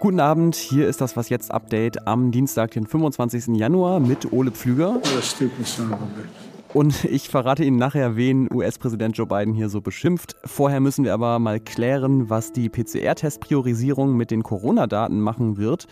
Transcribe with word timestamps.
Guten 0.00 0.18
Abend, 0.18 0.56
hier 0.56 0.88
ist 0.88 1.00
das 1.00 1.16
Was 1.16 1.28
jetzt 1.28 1.52
Update 1.52 2.08
am 2.08 2.32
Dienstag, 2.32 2.72
den 2.72 2.88
25. 2.88 3.56
Januar 3.56 4.00
mit 4.00 4.32
Ole 4.32 4.50
Pflüger. 4.50 5.00
Und 6.72 7.04
ich 7.04 7.28
verrate 7.28 7.62
Ihnen 7.62 7.76
nachher, 7.76 8.16
wen 8.16 8.52
US-Präsident 8.52 9.16
Joe 9.16 9.26
Biden 9.26 9.54
hier 9.54 9.68
so 9.68 9.80
beschimpft. 9.80 10.34
Vorher 10.44 10.80
müssen 10.80 11.04
wir 11.04 11.14
aber 11.14 11.38
mal 11.38 11.60
klären, 11.60 12.28
was 12.28 12.52
die 12.52 12.68
PCR-Test-Priorisierung 12.68 14.16
mit 14.16 14.32
den 14.32 14.42
Corona-Daten 14.42 15.20
machen 15.20 15.56
wird. 15.56 15.86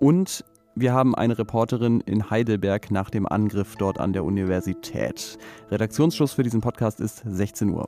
Und 0.00 0.44
wir 0.74 0.92
haben 0.92 1.14
eine 1.14 1.38
Reporterin 1.38 2.00
in 2.00 2.30
Heidelberg 2.30 2.90
nach 2.90 3.10
dem 3.10 3.26
Angriff 3.26 3.76
dort 3.76 4.00
an 4.00 4.12
der 4.12 4.24
Universität. 4.24 5.38
Redaktionsschluss 5.70 6.32
für 6.32 6.42
diesen 6.42 6.60
Podcast 6.60 7.00
ist 7.00 7.22
16 7.24 7.70
Uhr. 7.70 7.86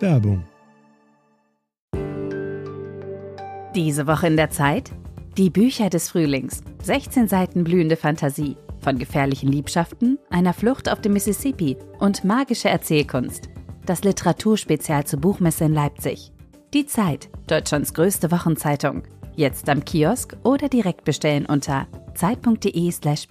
Werbung. 0.00 0.44
Diese 3.74 4.06
Woche 4.06 4.26
in 4.26 4.36
der 4.36 4.50
Zeit? 4.50 4.90
Die 5.36 5.50
Bücher 5.50 5.90
des 5.90 6.08
Frühlings. 6.08 6.62
16 6.82 7.28
Seiten 7.28 7.62
blühende 7.62 7.96
Fantasie. 7.96 8.56
Von 8.80 8.98
gefährlichen 8.98 9.50
Liebschaften, 9.50 10.18
einer 10.30 10.52
Flucht 10.52 10.90
auf 10.90 11.00
dem 11.00 11.12
Mississippi 11.12 11.76
und 11.98 12.24
magische 12.24 12.68
Erzählkunst. 12.68 13.48
Das 13.84 14.02
Literaturspezial 14.02 15.04
zur 15.04 15.20
Buchmesse 15.20 15.64
in 15.64 15.74
Leipzig. 15.74 16.32
Die 16.74 16.86
Zeit, 16.86 17.28
Deutschlands 17.46 17.94
größte 17.94 18.30
Wochenzeitung. 18.30 19.02
Jetzt 19.36 19.68
am 19.68 19.84
Kiosk 19.84 20.34
oder 20.44 20.70
direkt 20.70 21.04
bestellen 21.04 21.44
unter 21.44 21.86
zeit.de/slash 22.14 23.28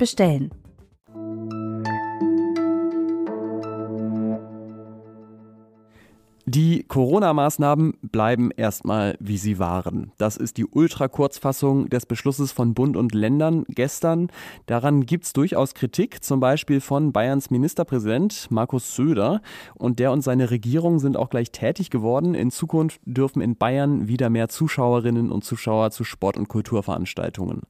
Die 6.55 6.83
Corona-Maßnahmen 6.83 7.95
bleiben 8.01 8.49
erstmal 8.49 9.17
wie 9.19 9.37
sie 9.37 9.59
waren. 9.59 10.13
Das 10.17 10.37
ist 10.37 10.55
die 10.55 10.65
Ultrakurzfassung 10.65 11.89
des 11.89 12.05
Beschlusses 12.05 12.53
von 12.53 12.73
Bund 12.73 12.95
und 12.95 13.13
Ländern 13.13 13.65
gestern. 13.67 14.29
Daran 14.65 15.05
gibt 15.05 15.25
es 15.25 15.33
durchaus 15.33 15.73
Kritik, 15.73 16.23
zum 16.23 16.39
Beispiel 16.39 16.79
von 16.79 17.11
Bayerns 17.11 17.51
Ministerpräsident 17.51 18.47
Markus 18.51 18.95
Söder. 18.95 19.41
Und 19.73 19.99
der 19.99 20.13
und 20.13 20.21
seine 20.21 20.49
Regierung 20.49 20.99
sind 20.99 21.17
auch 21.17 21.29
gleich 21.29 21.51
tätig 21.51 21.89
geworden. 21.89 22.35
In 22.35 22.51
Zukunft 22.51 23.01
dürfen 23.03 23.41
in 23.41 23.57
Bayern 23.57 24.07
wieder 24.07 24.29
mehr 24.29 24.47
Zuschauerinnen 24.47 25.33
und 25.33 25.43
Zuschauer 25.43 25.91
zu 25.91 26.05
Sport- 26.05 26.37
und 26.37 26.47
Kulturveranstaltungen. 26.47 27.63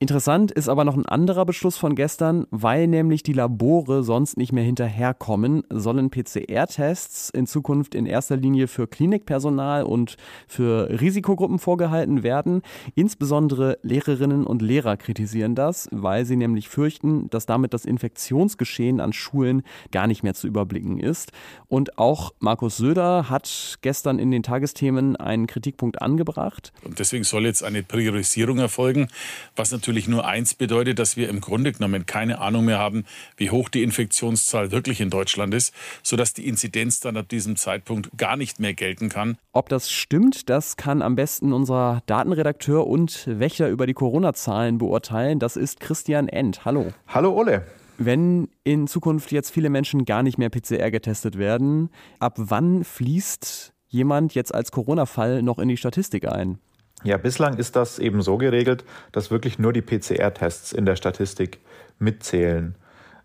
Interessant 0.00 0.52
ist 0.52 0.68
aber 0.68 0.84
noch 0.84 0.96
ein 0.96 1.06
anderer 1.06 1.44
Beschluss 1.44 1.76
von 1.76 1.96
gestern, 1.96 2.46
weil 2.52 2.86
nämlich 2.86 3.24
die 3.24 3.32
Labore 3.32 4.04
sonst 4.04 4.36
nicht 4.36 4.52
mehr 4.52 4.62
hinterherkommen, 4.62 5.64
sollen 5.70 6.10
PCR-Tests 6.10 7.30
in 7.30 7.48
Zukunft 7.48 7.96
in 7.96 8.06
erster 8.06 8.36
Linie 8.36 8.68
für 8.68 8.86
Klinikpersonal 8.86 9.82
und 9.82 10.16
für 10.46 11.00
Risikogruppen 11.00 11.58
vorgehalten 11.58 12.22
werden. 12.22 12.62
Insbesondere 12.94 13.80
Lehrerinnen 13.82 14.46
und 14.46 14.62
Lehrer 14.62 14.96
kritisieren 14.96 15.56
das, 15.56 15.88
weil 15.90 16.24
sie 16.24 16.36
nämlich 16.36 16.68
fürchten, 16.68 17.28
dass 17.30 17.46
damit 17.46 17.74
das 17.74 17.84
Infektionsgeschehen 17.84 19.00
an 19.00 19.12
Schulen 19.12 19.62
gar 19.90 20.06
nicht 20.06 20.22
mehr 20.22 20.34
zu 20.34 20.46
überblicken 20.46 21.00
ist. 21.00 21.32
Und 21.66 21.98
auch 21.98 22.32
Markus 22.38 22.76
Söder 22.76 23.30
hat 23.30 23.78
gestern 23.82 24.20
in 24.20 24.30
den 24.30 24.44
Tagesthemen 24.44 25.16
einen 25.16 25.48
Kritikpunkt 25.48 26.00
angebracht. 26.00 26.72
Und 26.84 27.00
deswegen 27.00 27.24
soll 27.24 27.46
jetzt 27.46 27.64
eine 27.64 27.82
Priorisierung 27.82 28.58
erfolgen, 28.58 29.08
was 29.56 29.72
natürlich 29.72 29.87
natürlich 29.88 30.06
nur 30.06 30.26
eins 30.26 30.54
bedeutet, 30.54 30.98
dass 30.98 31.16
wir 31.16 31.30
im 31.30 31.40
Grunde 31.40 31.72
genommen 31.72 32.04
keine 32.04 32.40
Ahnung 32.40 32.66
mehr 32.66 32.78
haben, 32.78 33.04
wie 33.38 33.50
hoch 33.50 33.70
die 33.70 33.82
Infektionszahl 33.82 34.70
wirklich 34.70 35.00
in 35.00 35.08
Deutschland 35.08 35.54
ist, 35.54 35.72
sodass 36.02 36.34
die 36.34 36.46
Inzidenz 36.46 37.00
dann 37.00 37.16
ab 37.16 37.26
diesem 37.30 37.56
Zeitpunkt 37.56 38.10
gar 38.18 38.36
nicht 38.36 38.60
mehr 38.60 38.74
gelten 38.74 39.08
kann. 39.08 39.38
Ob 39.52 39.70
das 39.70 39.90
stimmt, 39.90 40.50
das 40.50 40.76
kann 40.76 41.00
am 41.00 41.16
besten 41.16 41.54
unser 41.54 42.02
Datenredakteur 42.04 42.86
und 42.86 43.26
Wächter 43.26 43.70
über 43.70 43.86
die 43.86 43.94
Corona-Zahlen 43.94 44.76
beurteilen. 44.76 45.38
Das 45.38 45.56
ist 45.56 45.80
Christian 45.80 46.28
End. 46.28 46.66
Hallo. 46.66 46.92
Hallo 47.06 47.32
Ole. 47.32 47.64
Wenn 47.96 48.48
in 48.64 48.88
Zukunft 48.88 49.32
jetzt 49.32 49.50
viele 49.50 49.70
Menschen 49.70 50.04
gar 50.04 50.22
nicht 50.22 50.36
mehr 50.36 50.50
PCR 50.50 50.90
getestet 50.90 51.38
werden, 51.38 51.88
ab 52.18 52.34
wann 52.36 52.84
fließt 52.84 53.72
jemand 53.86 54.34
jetzt 54.34 54.54
als 54.54 54.70
Corona-Fall 54.70 55.42
noch 55.42 55.58
in 55.58 55.68
die 55.68 55.78
Statistik 55.78 56.28
ein? 56.30 56.58
Ja, 57.04 57.16
bislang 57.16 57.56
ist 57.56 57.76
das 57.76 57.98
eben 57.98 58.22
so 58.22 58.38
geregelt, 58.38 58.84
dass 59.12 59.30
wirklich 59.30 59.58
nur 59.58 59.72
die 59.72 59.82
PCR-Tests 59.82 60.72
in 60.72 60.84
der 60.84 60.96
Statistik 60.96 61.60
mitzählen. 61.98 62.74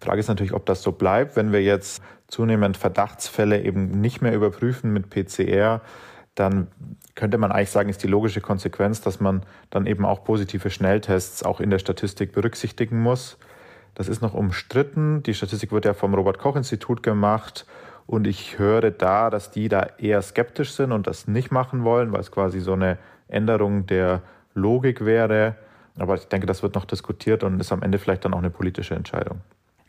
Die 0.02 0.06
Frage 0.06 0.20
ist 0.20 0.28
natürlich, 0.28 0.54
ob 0.54 0.66
das 0.66 0.84
so 0.84 0.92
bleibt. 0.92 1.36
Wenn 1.36 1.52
wir 1.52 1.64
jetzt 1.64 2.04
zunehmend 2.28 2.78
Verdachtsfälle 2.78 3.64
eben 3.64 4.00
nicht 4.00 4.22
mehr 4.22 4.34
überprüfen 4.34 4.94
mit 4.94 5.10
PCR, 5.10 5.82
dann 6.36 6.68
könnte 7.16 7.38
man 7.38 7.52
eigentlich 7.52 7.72
sagen, 7.72 7.90
ist 7.90 8.04
die 8.04 8.08
logische 8.08 8.42
Konsequenz, 8.42 9.02
dass 9.02 9.20
man 9.20 9.44
dann 9.70 9.86
eben 9.86 10.06
auch 10.06 10.24
positive 10.24 10.70
Schnelltests 10.70 11.44
auch 11.44 11.60
in 11.60 11.70
der 11.70 11.80
Statistik 11.80 12.32
berücksichtigen 12.32 13.00
muss. 13.00 13.38
Das 13.96 14.08
ist 14.08 14.22
noch 14.22 14.34
umstritten. 14.34 15.22
Die 15.24 15.36
Statistik 15.36 15.72
wird 15.72 15.86
ja 15.86 15.94
vom 15.94 16.16
Robert 16.16 16.40
Koch 16.40 16.56
Institut 16.56 17.04
gemacht 17.04 17.66
und 18.08 18.26
ich 18.26 18.58
höre 18.58 18.92
da, 18.92 19.30
dass 19.30 19.52
die 19.52 19.70
da 19.70 19.88
eher 19.98 20.22
skeptisch 20.22 20.72
sind 20.74 20.92
und 20.92 21.08
das 21.08 21.28
nicht 21.28 21.52
machen 21.52 21.84
wollen, 21.84 22.12
weil 22.12 22.22
es 22.22 22.32
quasi 22.32 22.60
so 22.60 22.74
eine 22.74 22.98
Änderung 23.34 23.86
der 23.86 24.22
Logik 24.54 25.06
wäre. 25.06 25.56
Aber 25.98 26.16
ich 26.16 26.28
denke, 26.28 26.48
das 26.48 26.64
wird 26.64 26.76
noch 26.76 26.86
diskutiert 26.86 27.44
und 27.44 27.60
ist 27.60 27.72
am 27.72 27.84
Ende 27.84 28.00
vielleicht 28.00 28.26
dann 28.26 28.34
auch 28.34 28.40
eine 28.40 28.50
politische 28.50 28.96
Entscheidung. 28.96 29.42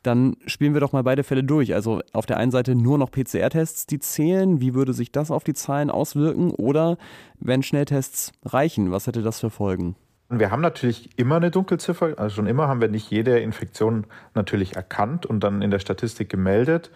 Dann 0.03 0.37
spielen 0.44 0.75
wir 0.75 0.81
doch 0.81 0.93
mal 0.93 1.03
beide 1.03 1.25
Fälle 1.25 1.44
durch. 1.44 1.75
Also 1.75 2.03
auf 2.12 2.27
der 2.27 2.37
einen 2.37 2.50
Seite 2.50 2.75
nur 2.75 2.99
noch 2.99 3.10
PCR-Tests, 3.10 3.87
die 3.87 3.99
zählen. 4.00 4.60
Wie 4.60 4.75
würde 4.75 4.93
sich 4.93 5.12
das 5.12 5.31
auf 5.31 5.44
die 5.44 5.54
Zahlen 5.54 5.91
auswirken? 5.91 6.50
Oder 6.50 6.99
wenn 7.41 7.62
Schnelltests 7.62 8.33
reichen, 8.44 8.93
was 8.93 9.06
hätte 9.06 9.22
das 9.22 9.41
für 9.41 9.49
Folgen? 9.49 9.97
Wir 10.28 10.50
haben 10.50 10.60
natürlich 10.60 11.19
immer 11.19 11.37
eine 11.37 11.50
Dunkelziffer. 11.50 12.19
Also 12.19 12.37
schon 12.37 12.47
immer 12.47 12.69
haben 12.69 12.83
wir 12.83 12.88
nicht 12.88 13.10
jede 13.10 13.38
Infektion 13.38 14.06
natürlich 14.34 14.77
erkannt 14.77 15.25
und 15.25 15.41
dann 15.41 15.62
in 15.62 15.71
der 15.71 15.78
Statistik 15.78 16.28
gemeldet. 16.28 16.91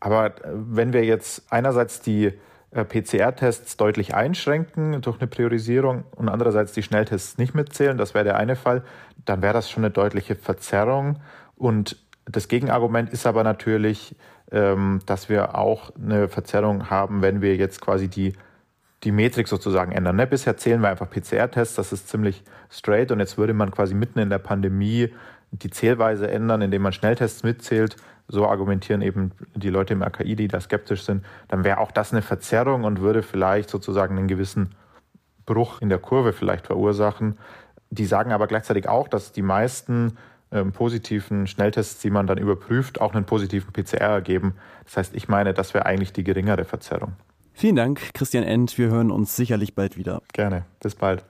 Aber 0.00 0.32
wenn 0.46 0.94
wir 0.94 1.04
jetzt 1.04 1.50
einerseits 1.50 2.00
die 2.00 2.32
PCR-Tests 2.82 3.76
deutlich 3.76 4.14
einschränken 4.14 5.00
durch 5.00 5.20
eine 5.20 5.28
Priorisierung 5.28 6.04
und 6.16 6.28
andererseits 6.28 6.72
die 6.72 6.82
Schnelltests 6.82 7.38
nicht 7.38 7.54
mitzählen, 7.54 7.96
das 7.96 8.14
wäre 8.14 8.24
der 8.24 8.36
eine 8.36 8.56
Fall, 8.56 8.82
dann 9.24 9.42
wäre 9.42 9.54
das 9.54 9.70
schon 9.70 9.84
eine 9.84 9.92
deutliche 9.92 10.34
Verzerrung. 10.34 11.20
Und 11.56 11.96
das 12.26 12.48
Gegenargument 12.48 13.10
ist 13.10 13.26
aber 13.26 13.44
natürlich, 13.44 14.16
ähm, 14.50 15.00
dass 15.06 15.28
wir 15.28 15.56
auch 15.56 15.92
eine 15.96 16.28
Verzerrung 16.28 16.90
haben, 16.90 17.22
wenn 17.22 17.40
wir 17.40 17.54
jetzt 17.56 17.80
quasi 17.80 18.08
die, 18.08 18.32
die 19.04 19.12
Metrik 19.12 19.46
sozusagen 19.46 19.92
ändern. 19.92 20.16
Ne? 20.16 20.26
Bisher 20.26 20.56
zählen 20.56 20.80
wir 20.80 20.88
einfach 20.88 21.08
PCR-Tests, 21.08 21.76
das 21.76 21.92
ist 21.92 22.08
ziemlich 22.08 22.42
straight 22.70 23.12
und 23.12 23.20
jetzt 23.20 23.38
würde 23.38 23.54
man 23.54 23.70
quasi 23.70 23.94
mitten 23.94 24.18
in 24.18 24.30
der 24.30 24.38
Pandemie 24.38 25.12
die 25.62 25.70
Zählweise 25.70 26.30
ändern, 26.30 26.62
indem 26.62 26.82
man 26.82 26.92
Schnelltests 26.92 27.42
mitzählt 27.42 27.96
so 28.28 28.46
argumentieren 28.46 29.02
eben 29.02 29.32
die 29.54 29.70
Leute 29.70 29.92
im 29.92 30.02
RKI, 30.02 30.36
die 30.36 30.48
da 30.48 30.60
skeptisch 30.60 31.04
sind, 31.04 31.24
dann 31.48 31.64
wäre 31.64 31.78
auch 31.78 31.92
das 31.92 32.12
eine 32.12 32.22
Verzerrung 32.22 32.84
und 32.84 33.00
würde 33.00 33.22
vielleicht 33.22 33.68
sozusagen 33.68 34.16
einen 34.16 34.28
gewissen 34.28 34.74
Bruch 35.46 35.80
in 35.82 35.90
der 35.90 35.98
Kurve 35.98 36.32
vielleicht 36.32 36.66
verursachen. 36.66 37.38
Die 37.90 38.06
sagen 38.06 38.32
aber 38.32 38.46
gleichzeitig 38.46 38.88
auch, 38.88 39.08
dass 39.08 39.32
die 39.32 39.42
meisten 39.42 40.16
ähm, 40.50 40.72
positiven 40.72 41.46
Schnelltests, 41.46 42.00
die 42.00 42.10
man 42.10 42.26
dann 42.26 42.38
überprüft, 42.38 43.00
auch 43.00 43.14
einen 43.14 43.26
positiven 43.26 43.72
PCR 43.72 44.00
ergeben. 44.00 44.54
Das 44.84 44.96
heißt, 44.96 45.14
ich 45.14 45.28
meine, 45.28 45.52
das 45.52 45.74
wäre 45.74 45.84
eigentlich 45.84 46.12
die 46.12 46.24
geringere 46.24 46.64
Verzerrung. 46.64 47.12
Vielen 47.52 47.76
Dank, 47.76 48.14
Christian 48.14 48.42
End. 48.42 48.76
Wir 48.78 48.88
hören 48.88 49.10
uns 49.10 49.36
sicherlich 49.36 49.74
bald 49.74 49.96
wieder. 49.96 50.22
Gerne. 50.32 50.64
Bis 50.80 50.94
bald. 50.94 51.24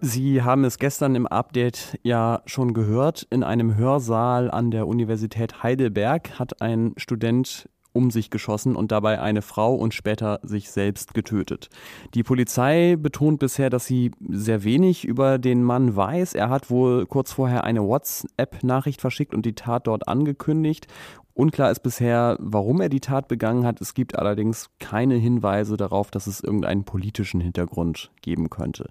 Sie 0.00 0.42
haben 0.42 0.64
es 0.64 0.78
gestern 0.78 1.16
im 1.16 1.26
Update 1.26 1.98
ja 2.04 2.42
schon 2.46 2.72
gehört. 2.72 3.26
In 3.30 3.42
einem 3.42 3.76
Hörsaal 3.76 4.48
an 4.48 4.70
der 4.70 4.86
Universität 4.86 5.64
Heidelberg 5.64 6.38
hat 6.38 6.62
ein 6.62 6.92
Student 6.96 7.68
um 7.92 8.12
sich 8.12 8.30
geschossen 8.30 8.76
und 8.76 8.92
dabei 8.92 9.20
eine 9.20 9.42
Frau 9.42 9.74
und 9.74 9.92
später 9.94 10.38
sich 10.44 10.70
selbst 10.70 11.14
getötet. 11.14 11.68
Die 12.14 12.22
Polizei 12.22 12.94
betont 12.96 13.40
bisher, 13.40 13.70
dass 13.70 13.86
sie 13.86 14.12
sehr 14.28 14.62
wenig 14.62 15.04
über 15.04 15.38
den 15.38 15.64
Mann 15.64 15.96
weiß. 15.96 16.34
Er 16.34 16.48
hat 16.48 16.70
wohl 16.70 17.06
kurz 17.06 17.32
vorher 17.32 17.64
eine 17.64 17.82
WhatsApp-Nachricht 17.82 19.00
verschickt 19.00 19.34
und 19.34 19.44
die 19.46 19.54
Tat 19.54 19.88
dort 19.88 20.06
angekündigt. 20.06 20.86
Unklar 21.34 21.72
ist 21.72 21.80
bisher, 21.80 22.36
warum 22.40 22.80
er 22.80 22.88
die 22.88 23.00
Tat 23.00 23.26
begangen 23.26 23.64
hat. 23.64 23.80
Es 23.80 23.94
gibt 23.94 24.16
allerdings 24.16 24.70
keine 24.78 25.14
Hinweise 25.14 25.76
darauf, 25.76 26.10
dass 26.10 26.26
es 26.28 26.40
irgendeinen 26.40 26.84
politischen 26.84 27.40
Hintergrund 27.40 28.12
geben 28.22 28.50
könnte. 28.50 28.90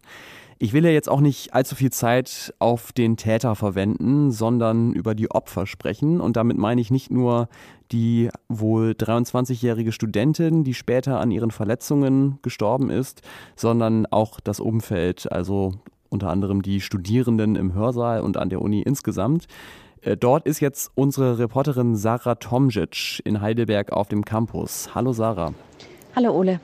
Ich 0.60 0.74
will 0.74 0.86
ja 0.86 0.90
jetzt 0.90 1.08
auch 1.08 1.22
nicht 1.22 1.54
allzu 1.54 1.76
viel 1.76 1.92
Zeit 1.92 2.52
auf 2.58 2.92
den 2.92 3.16
Täter 3.16 3.56
verwenden, 3.56 4.32
sondern 4.32 4.92
über 4.94 5.14
die 5.14 5.30
Opfer 5.30 5.68
sprechen. 5.68 6.20
Und 6.20 6.36
damit 6.36 6.58
meine 6.58 6.82
ich 6.82 6.90
nicht 6.90 7.12
nur 7.12 7.48
die 7.92 8.30
wohl 8.50 8.92
23-jährige 8.92 9.92
Studentin, 9.92 10.64
die 10.64 10.74
später 10.74 11.20
an 11.20 11.30
ihren 11.30 11.52
Verletzungen 11.52 12.40
gestorben 12.42 12.90
ist, 12.90 13.22
sondern 13.56 14.08
auch 14.08 14.40
das 14.40 14.60
Umfeld, 14.60 15.32
also 15.32 15.76
unter 16.10 16.30
anderem 16.30 16.64
die 16.64 16.82
Studierenden 16.82 17.56
im 17.56 17.76
Hörsaal 17.76 18.22
und 18.22 18.38
an 18.38 18.50
der 18.50 18.62
Uni 18.62 18.82
insgesamt. 18.82 19.46
Äh, 20.02 20.18
dort 20.18 20.48
ist 20.48 20.60
jetzt 20.60 20.92
unsere 20.96 21.38
Reporterin 21.38 21.96
Sarah 21.96 22.36
Tomjic 22.36 23.22
in 23.26 23.42
Heidelberg 23.42 23.92
auf 23.92 24.08
dem 24.08 24.26
Campus. 24.26 24.96
Hallo 24.96 25.14
Sarah. 25.14 25.54
Hallo 26.16 26.32
Ole. 26.32 26.60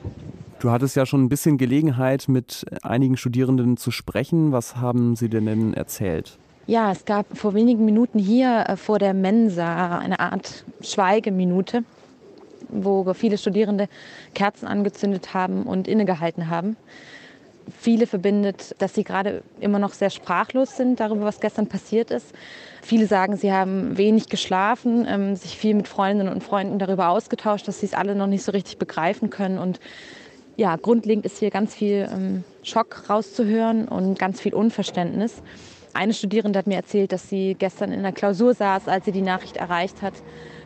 Du 0.64 0.70
hattest 0.70 0.96
ja 0.96 1.04
schon 1.04 1.22
ein 1.22 1.28
bisschen 1.28 1.58
Gelegenheit, 1.58 2.24
mit 2.26 2.64
einigen 2.82 3.18
Studierenden 3.18 3.76
zu 3.76 3.90
sprechen. 3.90 4.50
Was 4.50 4.76
haben 4.76 5.14
sie 5.14 5.28
denn 5.28 5.74
erzählt? 5.74 6.38
Ja, 6.66 6.90
es 6.90 7.04
gab 7.04 7.36
vor 7.36 7.52
wenigen 7.52 7.84
Minuten 7.84 8.18
hier 8.18 8.64
äh, 8.66 8.76
vor 8.78 8.98
der 8.98 9.12
Mensa 9.12 9.98
eine 9.98 10.20
Art 10.20 10.64
Schweigeminute, 10.80 11.84
wo 12.70 13.12
viele 13.12 13.36
Studierende 13.36 13.88
Kerzen 14.32 14.66
angezündet 14.66 15.34
haben 15.34 15.64
und 15.64 15.86
innegehalten 15.86 16.48
haben. 16.48 16.78
Viele 17.78 18.06
verbindet, 18.06 18.74
dass 18.78 18.94
sie 18.94 19.04
gerade 19.04 19.42
immer 19.60 19.78
noch 19.78 19.92
sehr 19.92 20.08
sprachlos 20.08 20.78
sind 20.78 20.98
darüber, 20.98 21.26
was 21.26 21.40
gestern 21.40 21.66
passiert 21.66 22.10
ist. 22.10 22.32
Viele 22.80 23.06
sagen, 23.06 23.36
sie 23.36 23.52
haben 23.52 23.98
wenig 23.98 24.30
geschlafen, 24.30 25.04
ähm, 25.06 25.36
sich 25.36 25.58
viel 25.58 25.74
mit 25.74 25.88
Freundinnen 25.88 26.32
und 26.32 26.42
Freunden 26.42 26.78
darüber 26.78 27.10
ausgetauscht, 27.10 27.68
dass 27.68 27.80
sie 27.80 27.86
es 27.86 27.92
alle 27.92 28.14
noch 28.14 28.28
nicht 28.28 28.44
so 28.44 28.52
richtig 28.52 28.78
begreifen 28.78 29.28
können. 29.28 29.58
Und 29.58 29.78
ja, 30.56 30.76
grundlegend 30.76 31.26
ist 31.26 31.38
hier 31.38 31.50
ganz 31.50 31.74
viel 31.74 32.08
ähm, 32.10 32.44
Schock 32.62 33.08
rauszuhören 33.10 33.88
und 33.88 34.18
ganz 34.18 34.40
viel 34.40 34.54
Unverständnis. 34.54 35.42
Eine 35.92 36.12
Studierende 36.12 36.58
hat 36.58 36.66
mir 36.66 36.76
erzählt, 36.76 37.12
dass 37.12 37.28
sie 37.28 37.54
gestern 37.58 37.92
in 37.92 38.02
der 38.02 38.12
Klausur 38.12 38.54
saß, 38.54 38.88
als 38.88 39.04
sie 39.04 39.12
die 39.12 39.22
Nachricht 39.22 39.56
erreicht 39.56 40.02
hat, 40.02 40.14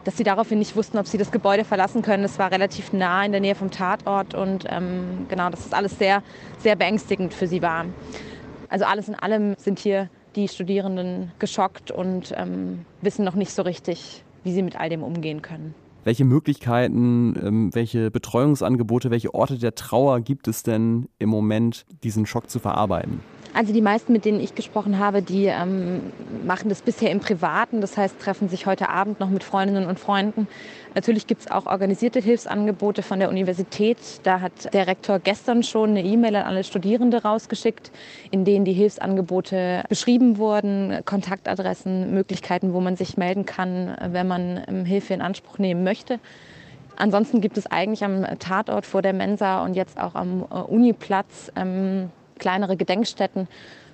dass 0.04 0.16
sie 0.16 0.24
daraufhin 0.24 0.58
nicht 0.58 0.74
wussten, 0.74 0.96
ob 0.96 1.06
sie 1.06 1.18
das 1.18 1.30
Gebäude 1.30 1.64
verlassen 1.64 2.00
können. 2.00 2.24
Es 2.24 2.38
war 2.38 2.50
relativ 2.50 2.92
nah 2.92 3.24
in 3.24 3.32
der 3.32 3.42
Nähe 3.42 3.54
vom 3.54 3.70
Tatort 3.70 4.34
und 4.34 4.64
ähm, 4.68 5.26
genau, 5.28 5.50
dass 5.50 5.64
das 5.64 5.72
alles 5.72 5.98
sehr, 5.98 6.22
sehr 6.58 6.76
beängstigend 6.76 7.34
für 7.34 7.46
sie 7.46 7.60
war. 7.60 7.84
Also 8.70 8.84
alles 8.84 9.08
in 9.08 9.14
allem 9.14 9.54
sind 9.58 9.78
hier 9.78 10.08
die 10.34 10.48
Studierenden 10.48 11.32
geschockt 11.38 11.90
und 11.90 12.32
ähm, 12.36 12.84
wissen 13.02 13.24
noch 13.24 13.34
nicht 13.34 13.52
so 13.52 13.62
richtig, 13.62 14.24
wie 14.44 14.52
sie 14.52 14.62
mit 14.62 14.78
all 14.78 14.88
dem 14.88 15.02
umgehen 15.02 15.42
können. 15.42 15.74
Welche 16.04 16.24
Möglichkeiten, 16.24 17.34
ähm, 17.42 17.74
welche 17.74 18.10
Betreuungsangebote, 18.10 19.10
welche 19.10 19.34
Orte 19.34 19.58
der 19.58 19.74
Trauer 19.74 20.20
gibt 20.20 20.48
es 20.48 20.62
denn 20.62 21.08
im 21.18 21.28
Moment, 21.28 21.86
diesen 22.02 22.24
Schock 22.26 22.48
zu 22.48 22.58
verarbeiten? 22.58 23.20
Also 23.58 23.72
die 23.72 23.82
meisten, 23.82 24.12
mit 24.12 24.24
denen 24.24 24.38
ich 24.38 24.54
gesprochen 24.54 25.00
habe, 25.00 25.20
die 25.20 25.46
ähm, 25.46 26.12
machen 26.46 26.68
das 26.68 26.80
bisher 26.80 27.10
im 27.10 27.18
Privaten, 27.18 27.80
das 27.80 27.96
heißt 27.96 28.20
treffen 28.20 28.48
sich 28.48 28.66
heute 28.66 28.88
Abend 28.88 29.18
noch 29.18 29.30
mit 29.30 29.42
Freundinnen 29.42 29.88
und 29.88 29.98
Freunden. 29.98 30.46
Natürlich 30.94 31.26
gibt 31.26 31.40
es 31.40 31.50
auch 31.50 31.66
organisierte 31.66 32.20
Hilfsangebote 32.20 33.02
von 33.02 33.18
der 33.18 33.28
Universität. 33.28 33.98
Da 34.22 34.40
hat 34.42 34.72
der 34.72 34.86
Rektor 34.86 35.18
gestern 35.18 35.64
schon 35.64 35.90
eine 35.90 36.04
E-Mail 36.04 36.36
an 36.36 36.44
alle 36.44 36.62
Studierende 36.62 37.24
rausgeschickt, 37.24 37.90
in 38.30 38.44
denen 38.44 38.64
die 38.64 38.74
Hilfsangebote 38.74 39.82
beschrieben 39.88 40.38
wurden, 40.38 41.00
Kontaktadressen, 41.04 42.14
Möglichkeiten, 42.14 42.72
wo 42.74 42.80
man 42.80 42.94
sich 42.94 43.16
melden 43.16 43.44
kann, 43.44 43.96
wenn 44.12 44.28
man 44.28 44.62
ähm, 44.68 44.84
Hilfe 44.84 45.14
in 45.14 45.20
Anspruch 45.20 45.58
nehmen 45.58 45.82
möchte. 45.82 46.20
Ansonsten 46.94 47.40
gibt 47.40 47.58
es 47.58 47.66
eigentlich 47.66 48.04
am 48.04 48.24
Tatort 48.38 48.86
vor 48.86 49.02
der 49.02 49.14
Mensa 49.14 49.64
und 49.64 49.74
jetzt 49.74 49.98
auch 49.98 50.14
am 50.14 50.42
äh, 50.42 50.54
Uniplatz 50.54 51.50
ähm, 51.56 52.10
kleinere 52.38 52.76
Gedenkstätten, 52.76 53.48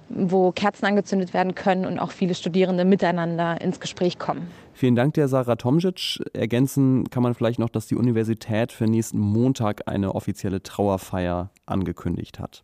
wo 0.08 0.52
Kerzen 0.52 0.86
angezündet 0.86 1.34
werden 1.34 1.54
können 1.54 1.86
und 1.86 1.98
auch 1.98 2.10
viele 2.10 2.34
Studierende 2.34 2.84
miteinander 2.84 3.60
ins 3.60 3.80
Gespräch 3.80 4.18
kommen. 4.18 4.48
Vielen 4.74 4.94
Dank 4.94 5.14
dir, 5.14 5.28
Sarah 5.28 5.56
Tomjic. 5.56 6.20
Ergänzen 6.32 7.08
kann 7.10 7.22
man 7.22 7.34
vielleicht 7.34 7.58
noch, 7.58 7.70
dass 7.70 7.86
die 7.86 7.96
Universität 7.96 8.72
für 8.72 8.84
nächsten 8.84 9.18
Montag 9.18 9.88
eine 9.88 10.14
offizielle 10.14 10.62
Trauerfeier 10.62 11.50
angekündigt 11.66 12.38
hat. 12.38 12.62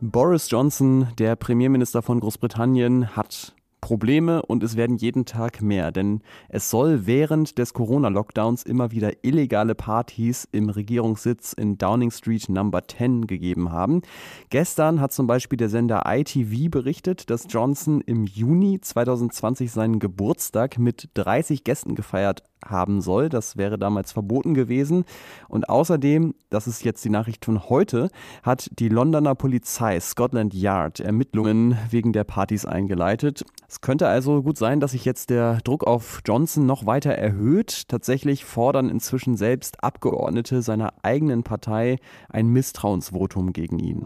Boris 0.00 0.50
Johnson, 0.50 1.08
der 1.18 1.36
Premierminister 1.36 2.02
von 2.02 2.20
Großbritannien, 2.20 3.16
hat 3.16 3.54
Probleme 3.86 4.42
und 4.42 4.64
es 4.64 4.76
werden 4.76 4.96
jeden 4.96 5.26
Tag 5.26 5.62
mehr, 5.62 5.92
denn 5.92 6.20
es 6.48 6.70
soll 6.70 7.06
während 7.06 7.56
des 7.56 7.72
Corona-Lockdowns 7.72 8.64
immer 8.64 8.90
wieder 8.90 9.12
illegale 9.22 9.76
Partys 9.76 10.48
im 10.50 10.70
Regierungssitz 10.70 11.52
in 11.52 11.78
Downing 11.78 12.10
Street 12.10 12.48
Number 12.48 12.82
10 12.82 13.28
gegeben 13.28 13.70
haben. 13.70 14.02
Gestern 14.50 15.00
hat 15.00 15.12
zum 15.12 15.28
Beispiel 15.28 15.56
der 15.56 15.68
Sender 15.68 16.02
ITV 16.04 16.68
berichtet, 16.68 17.30
dass 17.30 17.46
Johnson 17.48 18.00
im 18.00 18.24
Juni 18.24 18.80
2020 18.80 19.70
seinen 19.70 20.00
Geburtstag 20.00 20.80
mit 20.80 21.08
30 21.14 21.62
Gästen 21.62 21.94
gefeiert 21.94 22.42
haben 22.64 23.00
soll. 23.00 23.28
Das 23.28 23.56
wäre 23.56 23.78
damals 23.78 24.12
verboten 24.12 24.54
gewesen. 24.54 25.04
Und 25.48 25.68
außerdem, 25.68 26.34
das 26.50 26.66
ist 26.66 26.84
jetzt 26.84 27.04
die 27.04 27.10
Nachricht 27.10 27.44
von 27.44 27.68
heute, 27.68 28.10
hat 28.42 28.68
die 28.78 28.88
Londoner 28.88 29.34
Polizei 29.34 30.00
Scotland 30.00 30.54
Yard 30.54 31.00
Ermittlungen 31.00 31.78
wegen 31.90 32.12
der 32.12 32.24
Partys 32.24 32.64
eingeleitet. 32.64 33.44
Es 33.68 33.80
könnte 33.80 34.06
also 34.06 34.42
gut 34.42 34.58
sein, 34.58 34.80
dass 34.80 34.92
sich 34.92 35.04
jetzt 35.04 35.30
der 35.30 35.58
Druck 35.64 35.84
auf 35.84 36.20
Johnson 36.24 36.66
noch 36.66 36.86
weiter 36.86 37.12
erhöht. 37.12 37.88
Tatsächlich 37.88 38.44
fordern 38.44 38.88
inzwischen 38.88 39.36
selbst 39.36 39.82
Abgeordnete 39.82 40.62
seiner 40.62 40.92
eigenen 41.02 41.42
Partei 41.42 41.98
ein 42.28 42.48
Misstrauensvotum 42.48 43.52
gegen 43.52 43.78
ihn. 43.78 44.02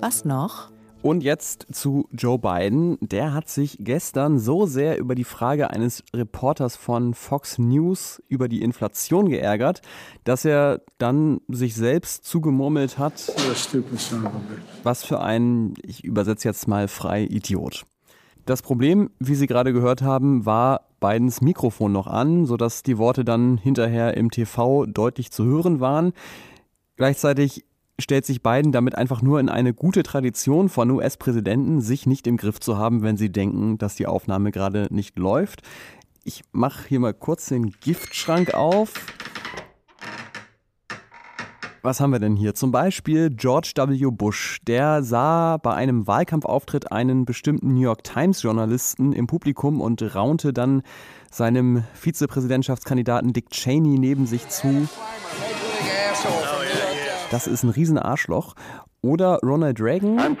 Was 0.00 0.24
noch? 0.24 0.71
Und 1.02 1.24
jetzt 1.24 1.66
zu 1.72 2.08
Joe 2.12 2.38
Biden. 2.38 2.96
Der 3.00 3.34
hat 3.34 3.48
sich 3.48 3.78
gestern 3.80 4.38
so 4.38 4.66
sehr 4.66 4.98
über 4.98 5.16
die 5.16 5.24
Frage 5.24 5.70
eines 5.70 6.04
Reporters 6.14 6.76
von 6.76 7.14
Fox 7.14 7.58
News 7.58 8.22
über 8.28 8.46
die 8.46 8.62
Inflation 8.62 9.28
geärgert, 9.28 9.82
dass 10.22 10.44
er 10.44 10.80
dann 10.98 11.40
sich 11.48 11.74
selbst 11.74 12.24
zugemurmelt 12.24 12.98
hat. 12.98 13.32
Was 14.84 15.04
für 15.04 15.20
ein, 15.20 15.74
ich 15.82 16.04
übersetze 16.04 16.46
jetzt 16.46 16.68
mal 16.68 16.86
frei, 16.86 17.24
Idiot. 17.24 17.84
Das 18.46 18.62
Problem, 18.62 19.10
wie 19.18 19.34
Sie 19.34 19.48
gerade 19.48 19.72
gehört 19.72 20.02
haben, 20.02 20.46
war 20.46 20.82
Bidens 21.00 21.40
Mikrofon 21.40 21.90
noch 21.90 22.06
an, 22.06 22.46
sodass 22.46 22.84
die 22.84 22.98
Worte 22.98 23.24
dann 23.24 23.58
hinterher 23.58 24.16
im 24.16 24.30
TV 24.30 24.86
deutlich 24.86 25.32
zu 25.32 25.44
hören 25.44 25.80
waren. 25.80 26.12
Gleichzeitig 26.96 27.64
stellt 28.02 28.26
sich 28.26 28.42
Biden 28.42 28.72
damit 28.72 28.96
einfach 28.96 29.22
nur 29.22 29.40
in 29.40 29.48
eine 29.48 29.72
gute 29.72 30.02
Tradition 30.02 30.68
von 30.68 30.90
US-Präsidenten, 30.90 31.80
sich 31.80 32.06
nicht 32.06 32.26
im 32.26 32.36
Griff 32.36 32.60
zu 32.60 32.76
haben, 32.76 33.02
wenn 33.02 33.16
sie 33.16 33.30
denken, 33.30 33.78
dass 33.78 33.94
die 33.94 34.06
Aufnahme 34.06 34.50
gerade 34.50 34.88
nicht 34.90 35.18
läuft. 35.18 35.62
Ich 36.24 36.42
mache 36.52 36.88
hier 36.88 37.00
mal 37.00 37.14
kurz 37.14 37.46
den 37.46 37.70
Giftschrank 37.70 38.54
auf. 38.54 38.92
Was 41.84 41.98
haben 41.98 42.12
wir 42.12 42.20
denn 42.20 42.36
hier? 42.36 42.54
Zum 42.54 42.70
Beispiel 42.70 43.28
George 43.30 43.72
W. 43.74 44.10
Bush. 44.12 44.60
Der 44.68 45.02
sah 45.02 45.56
bei 45.56 45.74
einem 45.74 46.06
Wahlkampfauftritt 46.06 46.92
einen 46.92 47.24
bestimmten 47.24 47.74
New 47.74 47.80
York 47.80 48.04
Times-Journalisten 48.04 49.12
im 49.12 49.26
Publikum 49.26 49.80
und 49.80 50.14
raunte 50.14 50.52
dann 50.52 50.82
seinem 51.32 51.82
Vizepräsidentschaftskandidaten 51.94 53.32
Dick 53.32 53.50
Cheney 53.50 53.98
neben 53.98 54.26
sich 54.26 54.48
zu 54.48 54.88
das 57.32 57.46
ist 57.46 57.62
ein 57.62 57.70
Riesenarschloch. 57.70 58.54
Oder 59.04 59.40
Ronald 59.42 59.80
Reagan, 59.80 60.36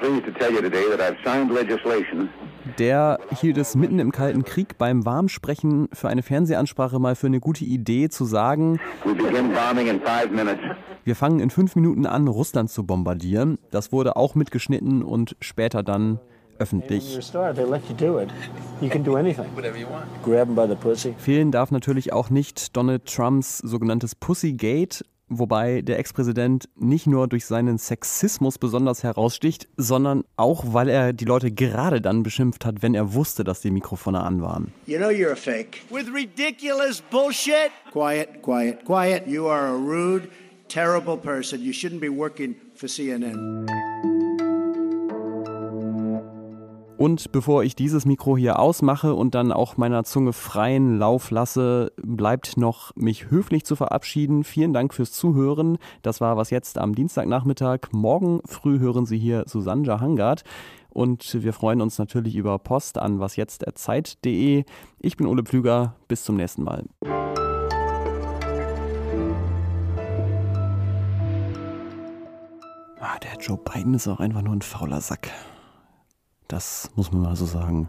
der 2.78 3.18
hielt 3.40 3.58
es 3.58 3.74
mitten 3.74 3.98
im 3.98 4.12
Kalten 4.12 4.44
Krieg 4.44 4.78
beim 4.78 5.04
Warmsprechen 5.04 5.88
für 5.92 6.08
eine 6.08 6.22
Fernsehansprache 6.22 7.00
mal 7.00 7.16
für 7.16 7.26
eine 7.26 7.40
gute 7.40 7.64
Idee 7.64 8.08
zu 8.08 8.24
sagen, 8.24 8.78
wir 11.04 11.16
fangen 11.16 11.40
in 11.40 11.50
fünf 11.50 11.74
Minuten 11.74 12.06
an, 12.06 12.28
Russland 12.28 12.70
zu 12.70 12.86
bombardieren. 12.86 13.58
Das 13.72 13.90
wurde 13.90 14.14
auch 14.14 14.36
mitgeschnitten 14.36 15.02
und 15.02 15.34
später 15.40 15.82
dann 15.82 16.20
öffentlich. 16.58 17.18
Fehlen 21.18 21.50
darf 21.50 21.70
natürlich 21.72 22.12
auch 22.12 22.30
nicht 22.30 22.76
Donald 22.76 23.06
Trumps 23.06 23.58
sogenanntes 23.58 24.14
Pussygate, 24.14 25.04
wobei 25.38 25.82
der 25.82 25.98
Ex-Präsident 25.98 26.68
nicht 26.76 27.06
nur 27.06 27.28
durch 27.28 27.46
seinen 27.46 27.78
Sexismus 27.78 28.58
besonders 28.58 29.02
heraussticht, 29.02 29.68
sondern 29.76 30.24
auch, 30.36 30.64
weil 30.68 30.88
er 30.88 31.12
die 31.12 31.24
Leute 31.24 31.50
gerade 31.50 32.00
dann 32.00 32.22
beschimpft 32.22 32.64
hat, 32.64 32.82
wenn 32.82 32.94
er 32.94 33.14
wusste, 33.14 33.44
dass 33.44 33.60
die 33.60 33.70
Mikrofone 33.70 34.20
an 34.20 34.42
waren. 34.42 34.72
You 34.86 34.98
know 34.98 35.08
you're 35.08 35.32
a 35.32 35.36
fake. 35.36 35.82
With 35.90 36.06
ridiculous 36.12 37.02
bullshit. 37.10 37.70
Quiet, 37.90 38.42
quiet, 38.42 38.84
quiet. 38.84 39.26
You 39.26 39.46
are 39.46 39.68
a 39.68 39.76
rude, 39.76 40.28
terrible 40.68 41.16
person. 41.16 41.60
You 41.60 41.72
shouldn't 41.72 42.00
be 42.00 42.10
working 42.10 42.54
for 42.74 42.88
CNN. 42.88 44.21
Und 47.02 47.32
bevor 47.32 47.64
ich 47.64 47.74
dieses 47.74 48.06
Mikro 48.06 48.36
hier 48.36 48.60
ausmache 48.60 49.14
und 49.14 49.34
dann 49.34 49.50
auch 49.50 49.76
meiner 49.76 50.04
Zunge 50.04 50.32
freien 50.32 51.00
Lauf 51.00 51.32
lasse, 51.32 51.92
bleibt 52.00 52.56
noch 52.56 52.94
mich 52.94 53.28
höflich 53.28 53.64
zu 53.64 53.74
verabschieden. 53.74 54.44
Vielen 54.44 54.72
Dank 54.72 54.94
fürs 54.94 55.10
Zuhören. 55.10 55.78
Das 56.02 56.20
war 56.20 56.36
was 56.36 56.50
jetzt 56.50 56.78
am 56.78 56.94
Dienstagnachmittag. 56.94 57.88
Morgen 57.90 58.40
früh 58.44 58.78
hören 58.78 59.04
Sie 59.04 59.18
hier 59.18 59.42
Susanne 59.48 59.84
Jahangard. 59.84 60.44
Und 60.90 61.42
wir 61.42 61.52
freuen 61.52 61.80
uns 61.80 61.98
natürlich 61.98 62.36
über 62.36 62.56
Post 62.60 62.98
an 62.98 63.18
wasjetzt.zeit.de. 63.18 64.64
Ich 65.00 65.16
bin 65.16 65.26
Ole 65.26 65.42
Pflüger. 65.42 65.96
Bis 66.06 66.22
zum 66.22 66.36
nächsten 66.36 66.62
Mal. 66.62 66.84
Ah, 73.00 73.18
der 73.18 73.40
Joe 73.40 73.58
Biden 73.58 73.94
ist 73.94 74.06
auch 74.06 74.20
einfach 74.20 74.42
nur 74.42 74.54
ein 74.54 74.62
fauler 74.62 75.00
Sack. 75.00 75.32
Das 76.52 76.90
muss 76.96 77.10
man 77.10 77.22
mal 77.22 77.34
so 77.34 77.46
sagen. 77.46 77.88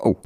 Oh, 0.00 0.16